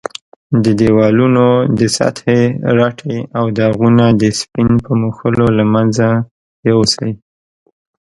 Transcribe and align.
د 0.63 0.65
دېوالونو 0.79 1.45
د 1.79 1.81
سطحې 1.97 2.41
رټې 2.77 3.17
او 3.37 3.45
داغونه 3.57 4.05
د 4.21 4.23
سپین 4.39 4.69
په 4.83 4.91
مښلو 5.01 5.45
له 5.57 5.65
منځه 5.73 6.07
یوسئ. 6.69 7.11